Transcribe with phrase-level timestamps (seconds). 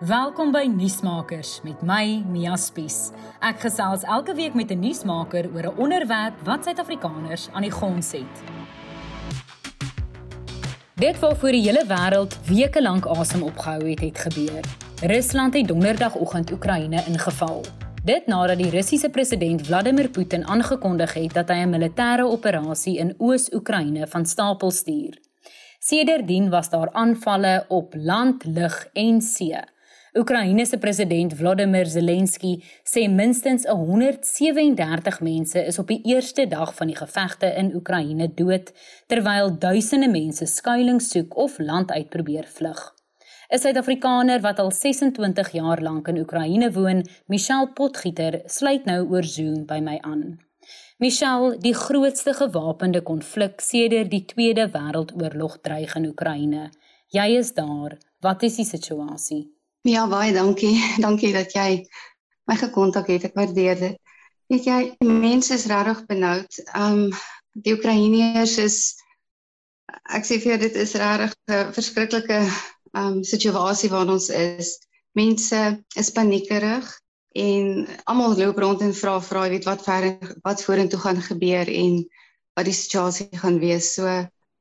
[0.00, 3.14] Welkom by Nuusmakers met my Mia Spies.
[3.40, 8.12] Ek gesels elke week met 'n nuusmaker oor 'n onderwerp wat Suid-Afrikaners aan die gons
[8.12, 8.34] het.
[10.94, 14.64] Dit wat vir die hele wêreld weke lank asem opgehou het, het gebeur.
[15.00, 17.64] Rusland het donderdagoggend Oekraïne ingeval.
[18.04, 23.14] Dit nadat die Russiese president Vladimir Putin aangekondig het dat hy 'n militêre operasie in
[23.18, 25.18] Oos-Oekraïne van stapel stuur.
[25.78, 29.74] Sedertdien was daar aanvalle op land, lug en see.
[30.16, 32.54] Oekraïne se president Volodymyr Zelensky
[32.88, 38.70] sê minstens 137 mense is op die eerste dag van die gevegte in Oekraïne dood,
[39.12, 42.80] terwyl duisende mense skuilings soek of land uit probeer vlug.
[43.52, 49.24] 'n Suid-Afrikaner wat al 26 jaar lank in Oekraïne woon, Michelle Potgieter, sluit nou oor
[49.24, 50.38] Zoom by my aan.
[50.98, 56.70] Michelle, die grootste gewapende konflik sedert die Tweede Wêreldoorlog dreig in Oekraïne.
[57.12, 57.98] Jy is daar.
[58.20, 59.55] Wat is die situasie?
[59.86, 60.74] Ja, baie dankie.
[61.04, 61.84] Dankie dat jy
[62.50, 63.28] my gekontak het.
[63.28, 63.98] Ek waardeer dit.
[64.50, 66.58] Weet jy, mense is regtig benoud.
[66.74, 67.12] Um
[67.54, 68.78] die Oekraïners is
[70.10, 72.40] ek sê vir jou dit is regtig 'n verskriklike
[72.98, 74.74] um situasie waarin ons is.
[75.14, 75.62] Mense
[75.94, 76.90] is paniekerig
[77.38, 80.10] en almal loop rond en vra vra weet wat ver
[80.42, 82.02] wat vorentoe gaan gebeur en
[82.58, 83.94] wat die situasie gaan wees.
[83.94, 84.10] So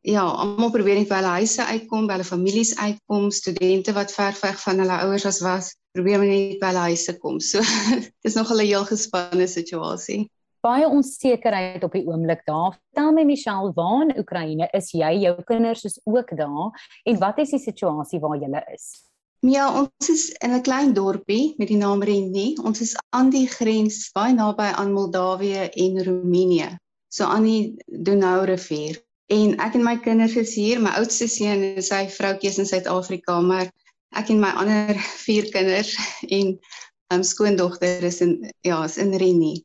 [0.05, 4.37] ja, almal probeer net by hulle huise uitkom, by hulle families uitkom, studente wat ver
[4.41, 7.39] weg van hulle ouers as was, probeer net by hulle huise kom.
[7.41, 7.63] So
[8.25, 10.29] dis nog 'n heel gespanne situasie.
[10.65, 12.77] Baie onsekerheid op die oomblik daar.
[12.93, 15.11] Tel my Michelle, waar in Oekraïne is jy?
[15.25, 16.73] Jou kinders is ook daar
[17.05, 19.05] en wat is die situasie waar jy is?
[19.45, 22.57] Ja, ons is in 'n klein dorpie met die naam Reni.
[22.63, 26.77] Ons is aan die grens baie naby aan Moldawië en Roemenië,
[27.09, 29.05] so aan die Donau rivier.
[29.33, 30.81] En ek en my kinders is hier.
[30.81, 33.71] My oudste seun en sy vroutjie is in Suid-Afrika, maar
[34.15, 35.95] ek en my ander vier kinders
[36.29, 36.57] en
[37.13, 39.63] um skoondogter is in ja, is in Reni.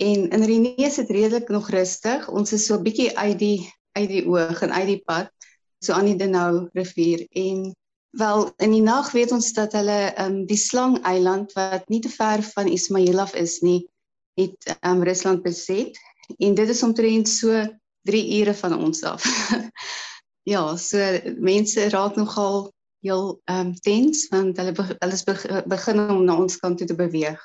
[0.00, 2.28] En in Reni is dit redelik nog rustig.
[2.28, 3.68] Ons is so 'n bietjie uit die
[3.98, 5.30] uit die oog en uit die pad,
[5.82, 7.74] so aan die Denau rivier en
[8.18, 12.10] wel in die nag weet ons dat hulle um die Slang eiland wat nie te
[12.10, 13.86] ver van Ismailov is nie,
[14.38, 15.98] het um Rusland beset
[16.38, 17.66] en dit is omtrent so
[18.08, 19.24] 3 ure van ons af.
[20.52, 20.98] ja, so
[21.38, 25.24] mense raak nogal heel ehm um, tens want hulle hulle is
[25.66, 27.40] begin om na ons kant toe te beweeg.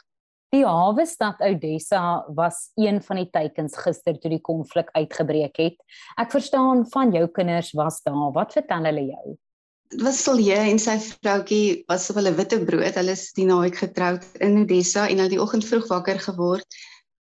[0.55, 5.79] Die hawe stad Odessa was een van die teikens gister toe die konflik uitgebreek het.
[6.21, 8.31] Ek verstaan van jou kinders was daar.
[8.35, 9.35] Wat vertel hulle jou?
[10.01, 12.95] Was Silje en sy vroutjie was op hulle witte brood.
[12.99, 16.79] Hulle is die naweek getroud in Odessa en hulle die oggend vroeg wakker geword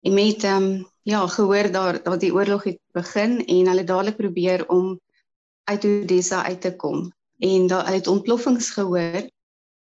[0.08, 4.16] en met ehm um, ja, gehoor daar dat die oorlog het begin en hulle dadelik
[4.16, 5.00] probeer om
[5.64, 7.12] uit Odessa uit te kom.
[7.38, 9.28] En daar hulle het ontploffings gehoor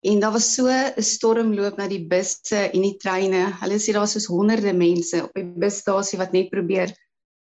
[0.00, 3.42] en daar was so 'n stormloop na die busse en die treine.
[3.60, 6.90] Hulle sê daar was soos honderde mense op die busstasie wat net probeer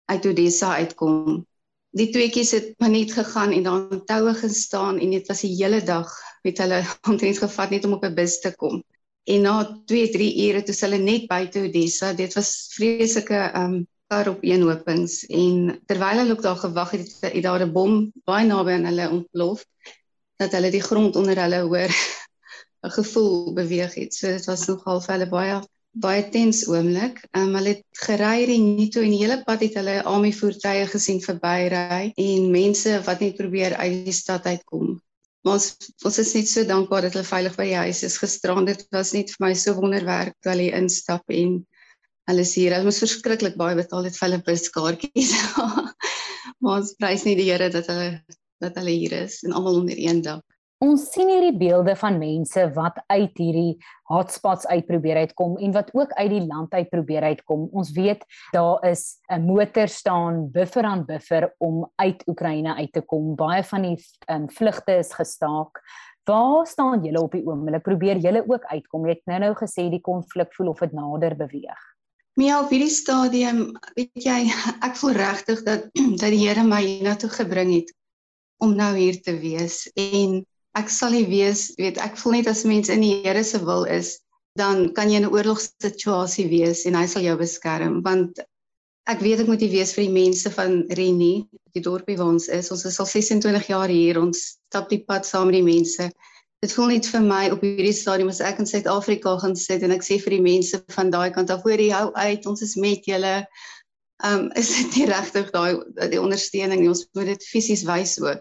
[0.04, 1.46] uit Odessa uitkom.
[1.90, 5.56] Die tweeetjies het maar net gegaan en daar in toue gestaan en dit was die
[5.56, 6.12] hele dag
[6.42, 8.84] met hulle omtrent gevat net om op 'n bus te kom
[9.24, 9.54] en na
[9.86, 12.12] 2 3 ure toe hulle net buite Odessa.
[12.12, 17.42] Dit was vreeslike um kar op eenhopings en terwyl hulle ook daar gewag het het
[17.42, 17.94] daar 'n bom
[18.28, 19.64] baie naby aan hulle ontplof
[20.36, 21.92] dat hulle die grond onder hulle hoor
[22.84, 24.14] 'n gevoel beweeg het.
[24.14, 25.62] So dit was nogal vir hulle baie
[25.94, 27.22] baie tens oomblik.
[27.32, 30.86] Um hulle het gery en nie toe in die hele pad het hulle army voertuie
[30.86, 35.00] gesien verbyry en mense wat net probeer uit die stad uitkom
[35.44, 35.66] Maar ons
[36.08, 38.70] ons is net so dankbaar dat hulle veilig by die huis is gisterand.
[38.70, 41.58] Dit was net vir my so wonderwerk toe hulle instap en
[42.30, 45.34] hulle sê hulle moes verskriklik baie betaal het vir hulle buskaartjies.
[46.64, 48.08] maar ons prys net die Here dat hulle
[48.64, 50.44] dat hulle hier is en almal onder een dak.
[50.84, 53.76] Ons sien hierdie beelde van mense wat uit hierdie
[54.10, 57.68] hotspots uit probeer uitkom en wat ook uit die land uit probeer uitkom.
[57.72, 63.00] Ons weet daar is 'n motor staan buffer aan buffer om uit Oekraïne uit te
[63.00, 63.34] kom.
[63.34, 63.96] Baie van die
[64.28, 65.80] um, vlugte is gestaak.
[66.24, 67.82] Waar staan julle op die oomblik?
[67.82, 69.06] Probeer julle ook uitkom?
[69.06, 71.80] Jy het nou-nou gesê die konflik voel of dit nader beweeg.
[72.34, 74.50] Ja, op hierdie stadium, weet jy,
[74.82, 75.88] ek voel regtig dat
[76.20, 77.94] dat die Here my hiernatoe gebring het
[78.58, 80.44] om nou hier te wees en
[80.78, 83.84] ek sal nie wees weet ek voel net as mens in die Here se wil
[83.84, 84.18] is
[84.58, 88.40] dan kan jy in 'n oorlogssituasie wees en hy sal jou beskerm want
[89.06, 92.46] ek weet ek moet hier wees vir die mense van Reni die dorpie waar ons
[92.48, 92.70] is.
[92.70, 94.38] Ons is al 26 jaar hier ons
[94.70, 96.08] stap die pad saam met die mense.
[96.62, 99.92] Dit voel net vir my op hierdie stadium as ek in Suid-Afrika gaan sit en
[99.92, 102.76] ek sê vir die mense van daai kant af hoor jy hou uit ons is
[102.80, 103.34] met julle.
[104.24, 105.82] Um is dit nie regtig daai
[106.14, 106.92] die ondersteuning nie?
[106.94, 108.40] Ons moet dit fisies wys ook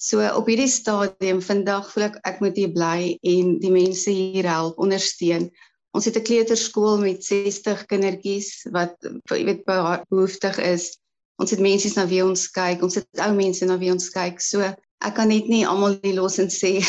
[0.00, 4.46] So op hierdie stadium vandag voel ek ek moet hier bly en die mense hier
[4.48, 5.50] help, ondersteun.
[5.92, 8.96] Ons het 'n kleuterskool met 60 kindertjies wat
[9.28, 10.96] jy weet behoeftig is.
[11.36, 14.40] Ons het mense na wie ons kyk, ons het ou mense na wie ons kyk.
[14.40, 16.80] So ek kan net nie almal nie los en sê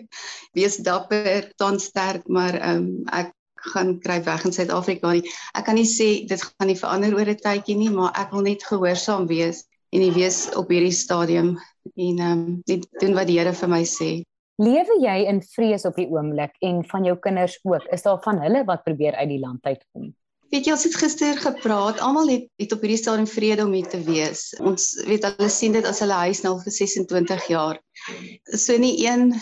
[0.56, 3.34] wees dapper, staan sterk, maar um, ek
[3.74, 5.28] gaan kry weg in Suid-Afrika nie.
[5.52, 8.48] Ek kan nie sê dit gaan nie verander oor 'n tydjie nie, maar ek wil
[8.48, 11.58] net gehoorsaam wees en nie wees op hierdie stadium
[11.94, 14.10] en ehm um, net doen wat die Here vir my sê.
[14.62, 17.88] Lewe jy in vrees op die oomblik en van jou kinders ook?
[17.92, 20.12] Is daar van hulle wat probeer uit die land uitkom?
[20.54, 23.88] Weet jy, ons het gister gepraat, almal het het op hierdie stadium vrede om hier
[23.90, 24.52] te wees.
[24.62, 27.80] Ons weet hulle sien dit as hulle huis nou vir 26 jaar.
[28.54, 29.32] So nie een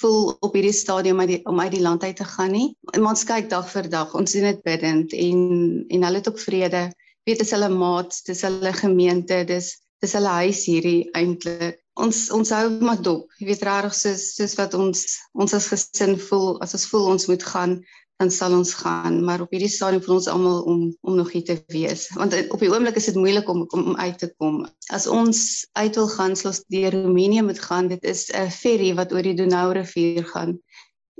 [0.00, 2.68] voel op hierdie stadium uit die, om uit die land uit te gaan nie.
[2.92, 5.40] En ons kyk dag vir dag, ons sien dit bidend en
[5.88, 6.90] en hulle het ook vrede.
[7.24, 11.78] Weet dis hulle maats, dis hulle gemeente, dis dis hulle huis hierdie eintlik.
[12.02, 13.26] Ons ons hou maar dop.
[13.38, 15.02] Jy weet regtig soos soos wat ons
[15.44, 17.76] ons as gesin voel, as ons voel ons moet gaan,
[18.22, 21.44] dan sal ons gaan, maar op hierdie stadium vir ons almal om om nog hier
[21.44, 22.06] te wees.
[22.16, 24.62] Want op die oomblik is dit moeilik om om uit te kom.
[24.94, 27.90] As ons uit wil gaan, sal ons deur Roemenië moet gaan.
[27.92, 30.58] Dit is 'n ferry wat oor die Donau rivier gaan.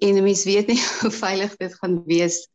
[0.02, 2.46] En mense weet nie hoe veilig dit gaan wees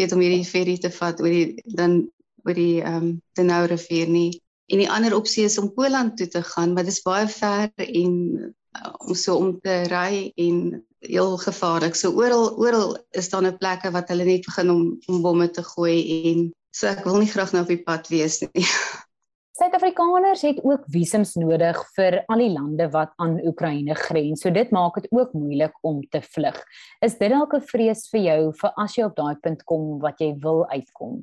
[0.00, 2.02] weet om hierdie ferry te vat oor die dan
[2.46, 4.41] oor die ehm um, Donau rivier nie.
[4.72, 7.68] En die ander opsie is om Poland toe te gaan, maar dit is baie ver
[7.76, 11.98] en uh, om so om te ry en heel gevaarlik.
[11.98, 15.62] So oral oral is daar 'n plekke wat hulle net begin om om bomme te
[15.62, 15.98] gooi
[16.32, 18.64] en so ek wil nie graag nou op die pad wees nie.
[19.60, 24.40] Suid-Afrikaners het ook visums nodig vir al die lande wat aan Oekraïne grens.
[24.40, 26.56] So dit maak dit ook moeilik om te vlug.
[27.04, 30.18] Is dit dalk 'n vrees vir jou vir as jy op daai punt kom wat
[30.18, 31.20] jy wil uitkom?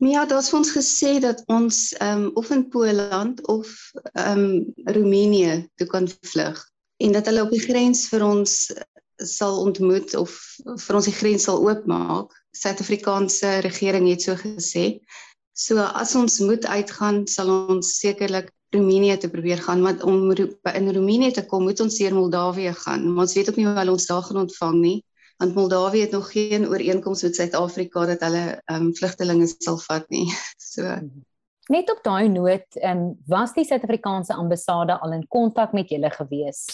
[0.00, 3.68] Ja, dit is ons gesê dat ons ehm um, of in Poland of
[4.12, 6.62] ehm um, Roemenië toe kan vlug
[7.04, 8.54] en dat hulle op die grens vir ons
[9.16, 10.32] sal ontmoet of
[10.84, 12.32] vir ons die grens sal oopmaak.
[12.56, 14.86] Suid-Afrikaanse regering het so gesê.
[15.52, 20.92] So as ons moet uitgaan, sal ons sekerlik Roemenië te probeer gaan, want om in
[20.94, 23.04] Roemenië te kom, moet ons deur Moldawië gaan.
[23.12, 24.98] Maar ons weet ook nie hoe hulle ons daar gaan ontvang nie,
[25.40, 30.08] want Moldawië het nog geen ooreenkoms met Suid-Afrika dat hulle ehm um, vlugtelinge sal vat
[30.12, 30.28] nie.
[30.70, 30.98] So
[31.70, 36.10] Net op daai noot, ehm um, was die Suid-Afrikaanse ambassade al in kontak met julle
[36.10, 36.64] gewees?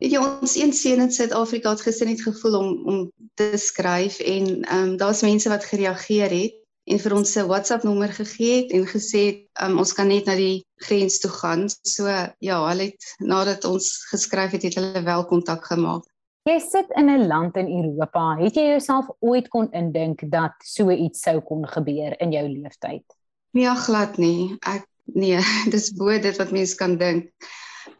[0.00, 3.02] Weet jy ons een seun in Suid-Afrika het gister net gevoel om om
[3.34, 7.84] te skryf en ehm um, daar's mense wat gereageer het en vir ons 'n WhatsApp
[7.84, 9.22] nommer gegee het en gesê
[9.52, 11.68] ehm um, ons kan net na die grens toe gaan.
[11.82, 12.08] So
[12.38, 16.04] ja, hulle het nadat ons geskryf het, het hulle wel kontak gemaak.
[16.46, 18.36] Jy sit in 'n land in Europa.
[18.38, 23.04] Het jy jouself ooit kon indink dat so iets sou kon gebeur in jou lewenstyd?
[23.50, 24.56] Nee, glad nie.
[24.62, 25.40] Ek nee,
[25.74, 27.32] dis bo dit wat mens kan dink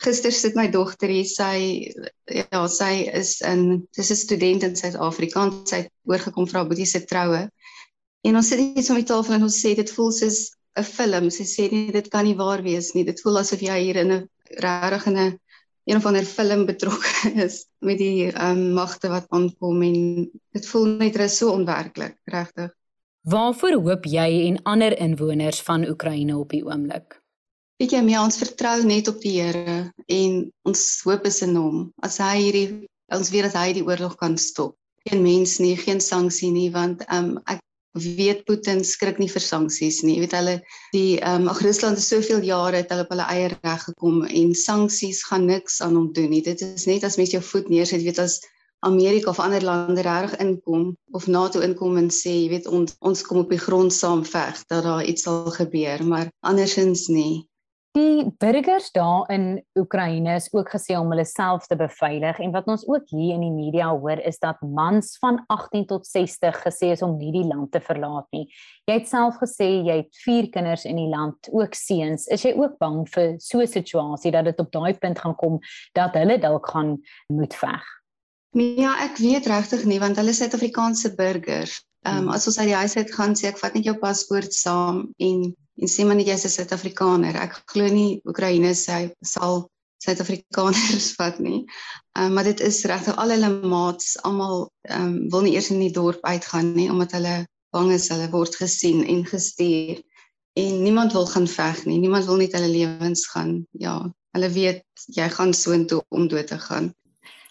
[0.02, 1.56] gister sit my dogter hier sy
[2.26, 6.86] ja sy is in dis 'n student in Suid-Afrika sy het oorgekom vir haar boetie
[6.86, 7.48] se troue
[8.26, 11.30] en ons sit net so met tafel en ons sê dit voel soos 'n film
[11.30, 14.12] sy sê nie dit kan nie waar wees nie dit voel asof jy hier in
[14.12, 14.28] 'n
[14.66, 15.38] regtig in 'n
[15.86, 20.00] een of ander film betrokke is met die um, magte wat aankom en
[20.56, 22.74] dit voel net rus so onwerklik regtig
[23.26, 27.16] Waarvoor hoop jy en ander inwoners van Oekraïne op die oomblik?
[27.82, 31.80] Weet jy, my ons vertrou net op die Here en ons hoop is in hom.
[32.06, 32.68] As hy hierdie
[33.10, 34.76] ons weet dat hy die oorlog kan stop.
[35.10, 37.58] Geen mens nie, geen sanksie nie, want um, ek
[38.02, 40.16] weet Putin skrik nie vir sanksies nie.
[40.16, 40.56] Jy weet hulle
[40.92, 44.22] die ehm um, ag Rusland het soveel jare het hulle op hulle eie reg gekom
[44.26, 46.42] en sanksies gaan niks aan hom doen nie.
[46.44, 48.40] Dit is net as mens jou voet neersit, weet as
[48.84, 53.22] Amerika of ander lande reg inkom of NATO inkom en sê, jy weet ons ons
[53.26, 57.46] kom op die grond saam veg dat daar iets sal gebeur, maar andersins nie.
[57.96, 62.66] Die burgers daar in Oekraïne is ook gesê om hulle self te beveilig en wat
[62.68, 66.90] ons ook hier in die media hoor is dat mans van 18 tot 60 gesê
[66.92, 68.44] is om nie die land te verlaat nie.
[68.84, 72.28] Jy het self gesê jy het 4 kinders in die land, ook seuns.
[72.28, 75.58] Is jy ook bang vir so 'n situasie dat dit op daai punt gaan kom
[75.94, 76.98] dat hulle dalk gaan
[77.32, 77.84] moet veg?
[78.52, 81.80] Ja, ek weet regtig nie want hulle is Suid-Afrikaanse burgers.
[82.04, 84.52] Ehm um, as ons uit die huis uit gaan, sê ek vat net jou paspoort
[84.52, 87.36] saam en en sê maar net jy's 'n Suid-Afrikaner.
[87.36, 89.68] Ek glo nie Oekraïne sê sal
[90.04, 91.64] Suid-Afrikaners vat nie.
[92.16, 95.70] Ehm um, maar dit is regtig al hulle maats almal ehm um, wil nie eers
[95.70, 97.36] in die dorp uitgaan nie omdat hulle
[97.76, 100.02] bang is hulle word gesien en gestuur
[100.56, 101.98] en niemand wil gaan veg nie.
[101.98, 103.66] Niemand wil net hulle lewens gaan.
[103.70, 103.98] Ja,
[104.32, 106.94] hulle weet jy gaan soontoe om dood te gaan.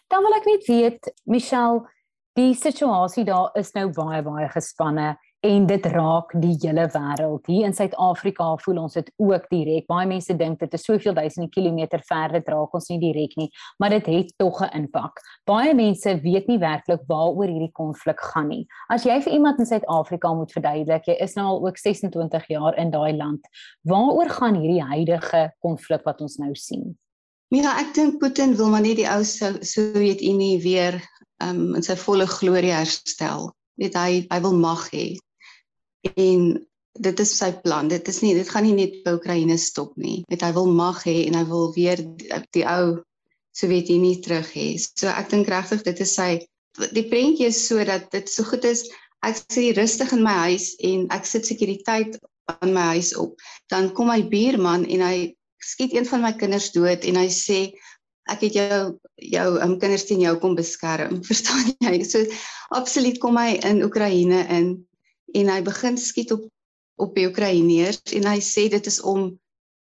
[0.09, 1.85] Dan wil ek net weet Michelle,
[2.33, 5.13] die situasie daar is nou baie baie gespanne
[5.45, 7.45] en dit raak die hele wêreld.
[7.49, 9.85] Hier in Suid-Afrika voel ons dit ook direk.
[9.89, 13.49] Baie mense dink dit is soveel duisende kilometer ver dit raak ons nie direk nie,
[13.81, 15.21] maar dit het tog 'n impak.
[15.45, 18.65] Baie mense weet nie werklik waaroor hierdie konflik gaan nie.
[18.89, 22.77] As jy vir iemand in Suid-Afrika moet verduidelik, jy is nou al ook 26 jaar
[22.77, 23.41] in daai land,
[23.83, 26.97] waaroor gaan hierdie huidige konflik wat ons nou sien?
[27.49, 31.01] Ja, ek dink Putin wil maar net die ou Sowjetunie weer
[31.43, 33.53] um, in sy volle glorie herstel.
[33.77, 35.17] Net hy hy wil mag hê
[36.13, 36.47] en
[36.95, 37.89] dit is sy plan.
[37.91, 40.23] Dit is nie dit gaan nie net by Oekraïne stop nie.
[40.31, 43.01] Net hy wil mag hê en hy wil weer die, die ou
[43.55, 44.73] Sowjetunie terug hê.
[44.79, 46.29] So ek dink regtig dit is sy
[46.91, 48.83] die prentjie is sodat dit so goed is
[49.25, 52.17] ek sit rustig in my huis en ek sit sekuriteit
[52.59, 53.39] aan my huis op.
[53.71, 55.17] Dan kom my buurman en hy
[55.63, 57.59] skiet een van my kinders dood en hy sê
[58.31, 58.81] ek het jou
[59.21, 61.21] jou um, kinders teen jou kom beskerm.
[61.29, 62.01] Verstaan jy?
[62.03, 62.25] So
[62.75, 64.75] absoluut kom hy in Oekraïne in
[65.33, 66.45] en hy begin skiet op
[66.95, 69.33] op die Oekraïners en hy sê dit is om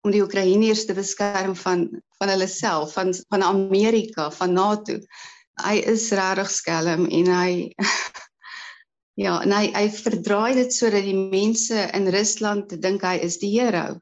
[0.01, 1.85] om die Oekraïners te beskerm van
[2.17, 4.97] van hulle self van van Amerika van NATO.
[5.61, 7.51] Hy is regtig skelm en hy
[9.25, 13.51] ja, en hy hy verdraai dit sodat die mense in Rusland dink hy is die
[13.59, 13.99] hero.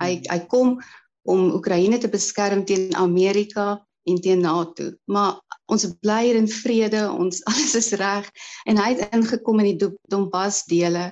[0.00, 0.78] Hy hy kom
[1.26, 3.74] om Oekraïne te beskerm teen Amerika
[4.06, 4.90] en teen NATO.
[5.10, 8.28] Maar ons bly hier in vrede, ons alles is reg
[8.70, 11.10] en hy het ingekom in die Donbas dele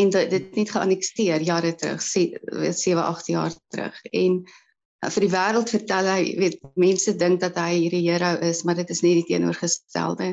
[0.00, 3.98] en dit net geannexeer jare terug, 7 8 jaar terug.
[4.16, 8.62] En uh, vir die wêreld vertel hy, weet mense dink dat hy hierdie hero is,
[8.64, 10.32] maar dit is nie die teenoorgestelde.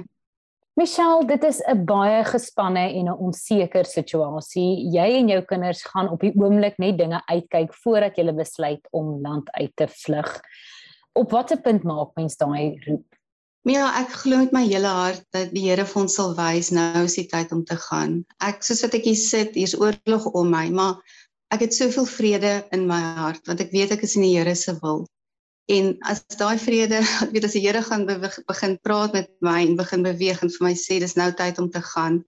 [0.79, 4.87] Michelle, dit is 'n baie gespanne en 'n onseker situasie.
[4.95, 9.19] Jy en jou kinders gaan op die oomblik net dinge uitkyk voordat jy besluit om
[9.21, 10.39] land uit te vlug
[11.19, 13.05] op watter punt maak mens daai roep?
[13.67, 17.03] Ja, ek glo met my hele hart dat die Here vir ons sal wys nou
[17.03, 18.21] is die tyd om te gaan.
[18.39, 20.97] Ek soos wat ek hier sit, hier's oorlog om my, maar
[21.53, 24.55] ek het soveel vrede in my hart want ek weet ek is in die Here
[24.55, 25.03] se wil.
[25.69, 29.77] En as daai vrede, ek weet as die Here gaan begin praat met my en
[29.77, 32.23] begin beweeg en vir my sê dis nou tyd om te gaan,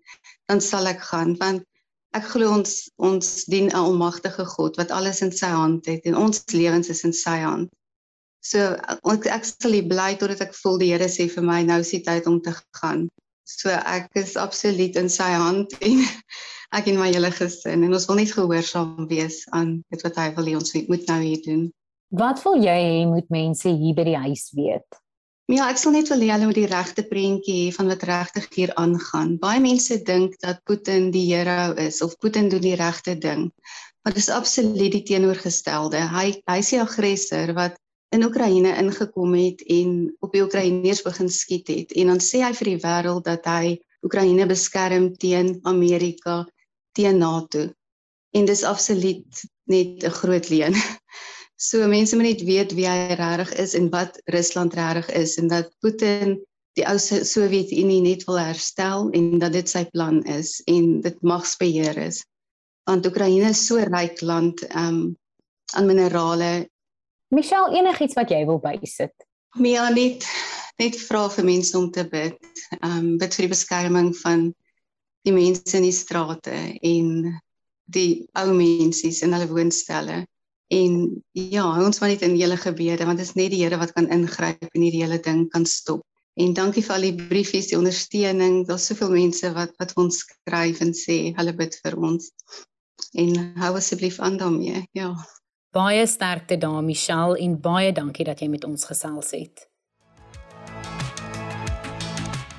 [0.51, 1.63] dan sal ek gaan want
[2.11, 6.19] ek glo ons ons dien 'n almagtige God wat alles in sy hand het en
[6.27, 7.71] ons lewens is in sy hand.
[8.41, 8.73] So
[9.13, 12.01] ek ek sal bly totdat ek voel die Here sê vir my nou is die
[12.05, 13.05] tyd om te gaan.
[13.45, 16.01] So ek is absoluut in sy hand en
[16.73, 20.31] ek en my hele gesin en ons wil net gehoorsaam wees aan dit wat hy
[20.37, 21.69] wil hê ons moet nou hier doen.
[22.11, 24.99] Wat wil jy hê moet mense hier by die huis weet?
[25.51, 28.49] Ja, ek sal net wil hê hulle moet die regte prentjie hê van wat regtig
[28.55, 29.35] hier aangaan.
[29.41, 33.49] Baie mense dink dat Putin die hero is of Putin doen die regte ding.
[34.01, 36.01] Maar dit is absoluut die teenoorgestelde.
[36.09, 37.77] Hy hy is die aggressor wat
[38.11, 42.51] in Oekraïne ingekom het en op die Oekraïners begin skiet het en dan sê hy
[42.57, 46.41] vir die wêreld dat hy Oekraïne beskerm teen Amerika,
[46.97, 47.69] teen NATO.
[48.35, 50.75] En dis absoluut net 'n groot leuen.
[51.61, 55.47] So mense moet net weet wie hy regtig is en wat Rusland regtig is en
[55.47, 56.39] dat Putin
[56.73, 61.97] die ou Sowjetunie net wil herstel en dat dit sy plan is en dit magsbeheer
[62.01, 62.23] is.
[62.89, 65.15] Want Oekraïne is so ryk land um
[65.77, 66.67] aan minerale
[67.31, 69.13] Michelle, enigiets wat jy wil bysit?
[69.59, 70.27] Mia net
[70.81, 72.39] net vra vir mense om te bid.
[72.81, 74.49] Ehm um, bid vir die beskerming van
[75.27, 77.09] die mense in die strate en
[77.91, 80.21] die ou mense in hulle woonstelle.
[80.71, 80.93] En
[81.35, 84.11] ja, ons moet net in julle gebede want dit is net die Here wat kan
[84.11, 86.03] ingryp en hierdie hele ding kan stop.
[86.39, 88.63] En dankie vir al die briefies, die ondersteuning.
[88.67, 92.31] Daar's soveel mense wat wat ons skryf en sê hulle bid vir ons.
[93.19, 94.87] En hou asseblief aan daarmee.
[94.95, 95.13] Ja.
[95.71, 99.61] Baie sterkte daar Michelle en baie dankie dat jy met ons gesels het.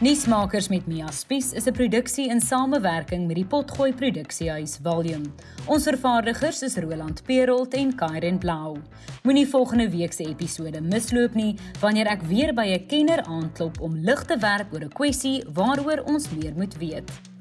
[0.01, 5.29] Nuusmakers met Mia Spies is 'n produksie in samewerking met die Potgooi Produksiehuis Volume.
[5.67, 8.79] Ons vervaardigers is Roland Perolt en Kairen Blau.
[9.23, 13.95] Moenie volgende week se episode misloop nie wanneer ek weer by 'n kenner aanklop om
[13.95, 17.32] lig te werp oor 'n kwessie waaroor ons meer moet weet.